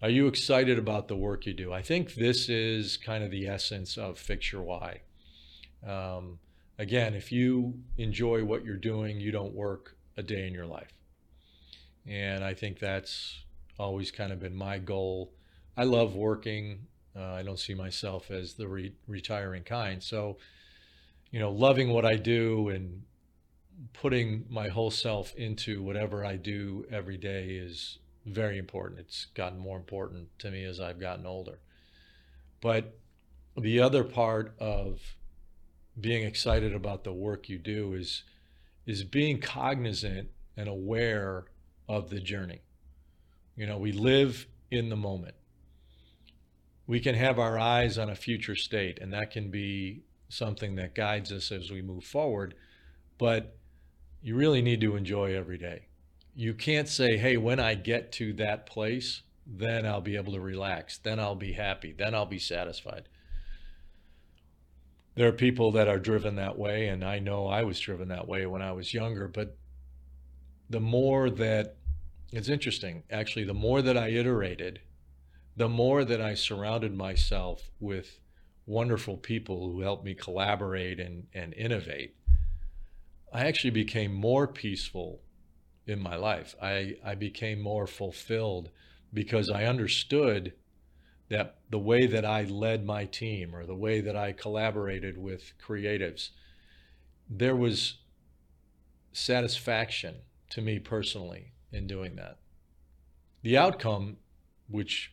Are 0.02 0.10
you 0.10 0.26
excited 0.26 0.78
about 0.78 1.08
the 1.08 1.16
work 1.16 1.46
you 1.46 1.54
do? 1.54 1.72
I 1.72 1.80
think 1.80 2.14
this 2.14 2.48
is 2.48 2.96
kind 2.96 3.22
of 3.22 3.30
the 3.30 3.46
essence 3.46 3.96
of 3.96 4.18
Fix 4.18 4.52
Your 4.52 4.62
Why. 4.62 5.00
Um, 5.86 6.38
again, 6.78 7.14
if 7.14 7.30
you 7.30 7.74
enjoy 7.96 8.44
what 8.44 8.64
you're 8.64 8.76
doing, 8.76 9.20
you 9.20 9.30
don't 9.30 9.54
work 9.54 9.96
a 10.16 10.22
day 10.22 10.46
in 10.46 10.52
your 10.52 10.66
life. 10.66 10.92
And 12.06 12.42
I 12.42 12.52
think 12.54 12.78
that's 12.78 13.44
always 13.78 14.10
kind 14.10 14.32
of 14.32 14.40
been 14.40 14.56
my 14.56 14.78
goal. 14.78 15.32
I 15.76 15.84
love 15.84 16.16
working. 16.16 16.86
Uh, 17.16 17.34
I 17.34 17.42
don't 17.42 17.58
see 17.58 17.74
myself 17.74 18.30
as 18.30 18.54
the 18.54 18.66
re- 18.66 18.94
retiring 19.06 19.62
kind. 19.62 20.02
So, 20.02 20.38
you 21.32 21.40
know, 21.40 21.50
loving 21.50 21.88
what 21.88 22.04
I 22.04 22.14
do 22.14 22.68
and 22.68 23.02
putting 23.94 24.44
my 24.48 24.68
whole 24.68 24.90
self 24.90 25.34
into 25.34 25.82
whatever 25.82 26.24
I 26.24 26.36
do 26.36 26.84
every 26.90 27.16
day 27.16 27.56
is 27.56 27.98
very 28.26 28.58
important. 28.58 29.00
It's 29.00 29.26
gotten 29.34 29.58
more 29.58 29.78
important 29.78 30.28
to 30.40 30.50
me 30.50 30.64
as 30.64 30.78
I've 30.78 31.00
gotten 31.00 31.26
older. 31.26 31.58
But 32.60 32.98
the 33.58 33.80
other 33.80 34.04
part 34.04 34.54
of 34.58 35.00
being 35.98 36.24
excited 36.24 36.74
about 36.74 37.02
the 37.02 37.12
work 37.12 37.48
you 37.48 37.58
do 37.58 37.94
is 37.94 38.22
is 38.84 39.04
being 39.04 39.40
cognizant 39.40 40.28
and 40.56 40.68
aware 40.68 41.44
of 41.88 42.10
the 42.10 42.20
journey. 42.20 42.60
You 43.56 43.66
know, 43.66 43.78
we 43.78 43.92
live 43.92 44.46
in 44.70 44.88
the 44.88 44.96
moment. 44.96 45.36
We 46.86 46.98
can 46.98 47.14
have 47.14 47.38
our 47.38 47.58
eyes 47.58 47.96
on 47.96 48.10
a 48.10 48.16
future 48.16 48.56
state, 48.56 48.98
and 49.00 49.12
that 49.12 49.30
can 49.30 49.50
be 49.50 50.02
something 50.32 50.76
that 50.76 50.94
guides 50.94 51.30
us 51.32 51.52
as 51.52 51.70
we 51.70 51.82
move 51.82 52.04
forward. 52.04 52.54
But 53.18 53.56
you 54.22 54.36
really 54.36 54.62
need 54.62 54.80
to 54.80 54.96
enjoy 54.96 55.36
every 55.36 55.58
day. 55.58 55.86
You 56.34 56.54
can't 56.54 56.88
say, 56.88 57.16
hey, 57.18 57.36
when 57.36 57.60
I 57.60 57.74
get 57.74 58.12
to 58.12 58.32
that 58.34 58.66
place, 58.66 59.22
then 59.46 59.84
I'll 59.84 60.00
be 60.00 60.16
able 60.16 60.32
to 60.32 60.40
relax. 60.40 60.98
Then 60.98 61.20
I'll 61.20 61.34
be 61.34 61.52
happy. 61.52 61.92
Then 61.92 62.14
I'll 62.14 62.26
be 62.26 62.38
satisfied 62.38 63.08
there 65.14 65.28
are 65.28 65.32
people 65.32 65.72
that 65.72 65.88
are 65.88 65.98
driven 65.98 66.36
that 66.36 66.58
way, 66.58 66.88
and 66.88 67.04
I 67.04 67.18
know 67.18 67.46
I 67.46 67.62
was 67.64 67.78
driven 67.78 68.08
that 68.08 68.26
way 68.26 68.46
when 68.46 68.62
I 68.62 68.72
was 68.72 68.94
younger. 68.94 69.28
But 69.28 69.56
the 70.70 70.80
more 70.80 71.28
that 71.28 71.76
it's 72.32 72.48
interesting, 72.48 73.02
actually, 73.10 73.44
the 73.44 73.54
more 73.54 73.82
that 73.82 73.96
I 73.96 74.08
iterated, 74.08 74.80
the 75.54 75.68
more 75.68 76.04
that 76.04 76.20
I 76.20 76.34
surrounded 76.34 76.97
myself 76.97 77.71
with 77.78 78.21
wonderful 78.66 79.16
people 79.16 79.66
who 79.66 79.80
helped 79.80 80.04
me 80.04 80.14
collaborate 80.14 81.00
and, 81.00 81.26
and 81.34 81.52
innovate, 81.54 82.14
I 83.32 83.46
actually 83.46 83.70
became 83.70 84.12
more 84.12 84.46
peaceful 84.46 85.20
in 85.86 86.00
my 86.00 86.16
life. 86.16 86.54
I, 86.62 86.96
I 87.04 87.14
became 87.14 87.60
more 87.60 87.86
fulfilled 87.86 88.70
because 89.12 89.50
I 89.50 89.64
understood 89.64 90.52
that 91.28 91.56
the 91.70 91.78
way 91.78 92.06
that 92.06 92.25
I 92.25 92.44
led 92.44 92.84
my 92.84 93.06
team 93.06 93.54
or 93.54 93.64
the 93.64 93.75
way 93.75 94.00
that 94.00 94.16
I 94.16 94.32
collaborated 94.32 95.16
with 95.16 95.54
creatives, 95.58 96.30
there 97.28 97.56
was 97.56 97.98
satisfaction 99.12 100.16
to 100.50 100.60
me 100.60 100.78
personally 100.78 101.52
in 101.72 101.86
doing 101.86 102.16
that. 102.16 102.38
The 103.42 103.56
outcome, 103.56 104.18
which 104.68 105.12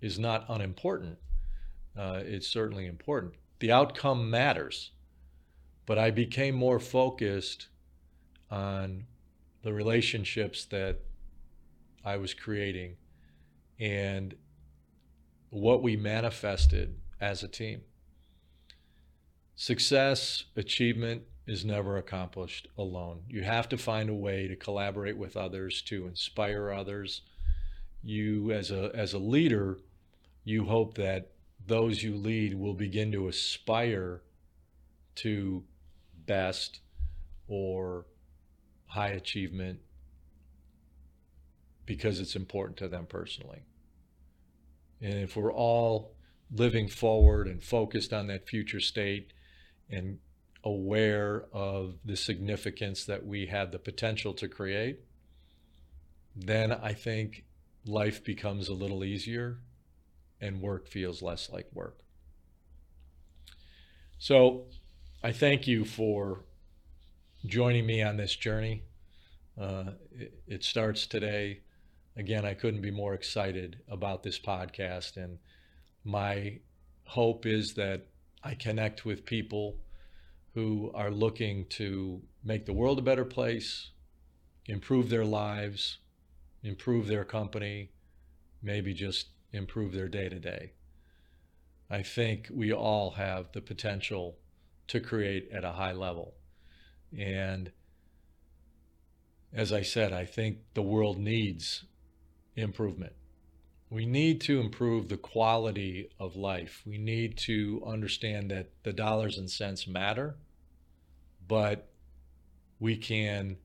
is 0.00 0.18
not 0.18 0.46
unimportant, 0.48 1.18
uh, 1.98 2.20
it's 2.24 2.46
certainly 2.46 2.86
important. 2.86 3.34
The 3.58 3.72
outcome 3.72 4.30
matters, 4.30 4.92
but 5.84 5.98
I 5.98 6.10
became 6.10 6.54
more 6.54 6.78
focused 6.78 7.66
on 8.50 9.06
the 9.62 9.72
relationships 9.72 10.64
that 10.66 11.00
I 12.04 12.16
was 12.16 12.34
creating 12.34 12.96
and 13.80 14.34
what 15.50 15.82
we 15.82 15.96
manifested 15.96 16.94
as 17.20 17.42
a 17.42 17.48
team. 17.48 17.82
Success, 19.56 20.44
achievement 20.56 21.22
is 21.48 21.64
never 21.64 21.96
accomplished 21.96 22.68
alone. 22.78 23.22
You 23.28 23.42
have 23.42 23.68
to 23.70 23.76
find 23.76 24.08
a 24.08 24.14
way 24.14 24.46
to 24.46 24.54
collaborate 24.54 25.16
with 25.16 25.36
others, 25.36 25.82
to 25.82 26.06
inspire 26.06 26.70
others. 26.70 27.22
You, 28.04 28.52
as 28.52 28.70
a, 28.70 28.92
as 28.94 29.14
a 29.14 29.18
leader, 29.18 29.78
you 30.44 30.66
hope 30.66 30.94
that 30.94 31.32
those 31.68 32.02
you 32.02 32.16
lead 32.16 32.54
will 32.54 32.74
begin 32.74 33.12
to 33.12 33.28
aspire 33.28 34.22
to 35.14 35.62
best 36.26 36.80
or 37.46 38.06
high 38.86 39.10
achievement 39.10 39.78
because 41.84 42.20
it's 42.20 42.34
important 42.34 42.78
to 42.78 42.88
them 42.88 43.06
personally. 43.06 43.60
And 45.02 45.14
if 45.14 45.36
we're 45.36 45.52
all 45.52 46.14
living 46.50 46.88
forward 46.88 47.46
and 47.46 47.62
focused 47.62 48.14
on 48.14 48.26
that 48.28 48.48
future 48.48 48.80
state 48.80 49.34
and 49.90 50.18
aware 50.64 51.44
of 51.52 51.96
the 52.04 52.16
significance 52.16 53.04
that 53.04 53.26
we 53.26 53.46
have 53.46 53.72
the 53.72 53.78
potential 53.78 54.32
to 54.34 54.48
create, 54.48 55.00
then 56.34 56.72
I 56.72 56.94
think 56.94 57.44
life 57.84 58.24
becomes 58.24 58.68
a 58.68 58.74
little 58.74 59.04
easier 59.04 59.58
and 60.40 60.60
work 60.60 60.88
feels 60.88 61.22
less 61.22 61.50
like 61.50 61.68
work. 61.72 61.98
So 64.18 64.64
I 65.22 65.32
thank 65.32 65.66
you 65.66 65.84
for 65.84 66.44
joining 67.46 67.86
me 67.86 68.02
on 68.02 68.16
this 68.16 68.34
journey. 68.34 68.82
Uh, 69.60 69.92
it, 70.12 70.40
it 70.46 70.64
starts 70.64 71.06
today 71.06 71.60
again, 72.18 72.44
I 72.44 72.52
couldn't 72.52 72.82
be 72.82 72.90
more 72.90 73.14
excited 73.14 73.78
about 73.88 74.22
this 74.22 74.38
podcast. 74.38 75.16
And 75.16 75.38
my 76.04 76.58
hope 77.04 77.46
is 77.46 77.74
that 77.74 78.06
I 78.42 78.54
connect 78.54 79.04
with 79.04 79.24
people 79.24 79.76
who 80.54 80.90
are 80.94 81.12
looking 81.12 81.66
to 81.66 82.20
make 82.44 82.66
the 82.66 82.72
world 82.72 82.98
a 82.98 83.02
better 83.02 83.24
place, 83.24 83.90
improve 84.66 85.08
their 85.08 85.24
lives, 85.24 85.98
improve 86.64 87.06
their 87.06 87.24
company, 87.24 87.90
maybe 88.62 88.92
just 88.92 89.28
improve 89.52 89.92
their 89.92 90.08
day 90.08 90.28
to 90.28 90.38
day. 90.38 90.72
I 91.90 92.02
think 92.02 92.48
we 92.52 92.72
all 92.72 93.12
have 93.12 93.52
the 93.52 93.62
potential 93.62 94.36
to 94.88 95.00
create 95.00 95.48
at 95.52 95.64
a 95.64 95.72
high 95.72 95.92
level. 95.92 96.34
And 97.16 97.72
as 99.52 99.72
I 99.72 99.82
said, 99.82 100.12
I 100.12 100.24
think 100.24 100.58
the 100.74 100.82
world 100.82 101.18
needs 101.18 101.84
improvement. 102.56 103.14
We 103.90 104.04
need 104.04 104.42
to 104.42 104.60
improve 104.60 105.08
the 105.08 105.16
quality 105.16 106.10
of 106.20 106.36
life. 106.36 106.82
We 106.84 106.98
need 106.98 107.38
to 107.38 107.82
understand 107.86 108.50
that 108.50 108.70
the 108.82 108.92
dollars 108.92 109.38
and 109.38 109.50
cents 109.50 109.86
matter, 109.86 110.36
but 111.46 111.88
we 112.78 112.96
can 112.96 113.56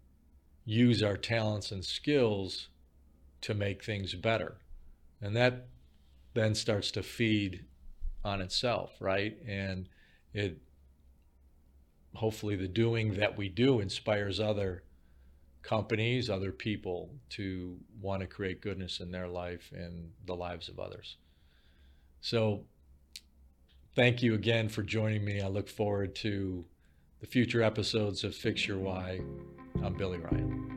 use 0.64 1.04
our 1.04 1.18
talents 1.18 1.72
and 1.72 1.84
skills 1.84 2.70
to 3.42 3.54
make 3.54 3.84
things 3.84 4.14
better. 4.14 4.56
And 5.22 5.36
that 5.36 5.68
then 6.34 6.56
starts 6.56 6.92
to 6.92 7.04
feed 7.04 7.66
on 8.24 8.42
itself, 8.42 8.92
right? 9.00 9.38
And 9.48 9.88
it 10.34 10.60
hopefully 12.16 12.56
the 12.56 12.68
doing 12.68 13.16
that 13.16 13.38
we 13.38 13.50
do 13.50 13.80
inspires 13.80 14.40
other 14.40 14.84
companies, 15.62 16.30
other 16.30 16.52
people 16.52 17.10
to 17.30 17.78
want 18.02 18.22
to 18.22 18.28
create 18.28 18.62
goodness 18.62 19.00
in 19.00 19.12
their 19.12 19.28
life 19.28 19.72
and 19.74 20.12
the 20.26 20.36
lives 20.36 20.70
of 20.70 20.80
others. 20.80 21.18
So, 22.22 22.66
thank 23.96 24.22
you 24.22 24.34
again 24.34 24.70
for 24.70 24.84
joining 24.84 25.24
me. 25.24 25.42
I 25.42 25.48
look 25.48 25.70
forward 25.70 26.16
to 26.16 26.66
the 27.22 27.28
future 27.28 27.64
episodes 27.64 28.24
of 28.24 28.36
Fix 28.36 28.68
Your 28.68 28.78
Why. 28.78 29.22
I'm 29.82 29.94
Billy 29.94 30.20
Ryan. 30.20 30.73